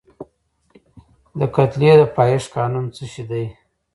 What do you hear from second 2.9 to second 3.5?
څه شی دی؟